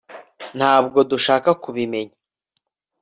ntabwo 0.57 0.99
dushaka 1.11 1.49
kubimenya 1.63 2.15